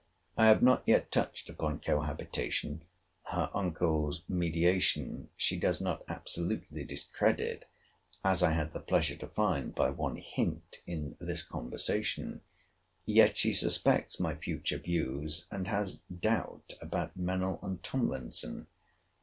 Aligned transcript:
I 0.35 0.47
have 0.47 0.63
not 0.63 0.81
yet 0.87 1.11
touched 1.11 1.47
upon 1.47 1.79
cohabitation—her 1.79 3.51
uncle's 3.53 4.23
mediation 4.27 5.29
she 5.37 5.59
does 5.59 5.79
not 5.79 6.03
absolutely 6.07 6.83
discredit, 6.83 7.65
as 8.25 8.41
I 8.41 8.53
had 8.53 8.73
the 8.73 8.79
pleasure 8.79 9.15
to 9.17 9.27
find 9.27 9.75
by 9.75 9.91
one 9.91 10.15
hint 10.15 10.81
in 10.87 11.17
this 11.21 11.43
conversation—yet 11.43 13.37
she 13.37 13.53
suspects 13.53 14.19
my 14.19 14.33
future 14.33 14.79
views, 14.79 15.45
and 15.51 15.67
has 15.67 16.01
doubt 16.19 16.73
about 16.81 17.15
Mennell 17.15 17.59
and 17.61 17.83
Tomlinson. 17.83 18.65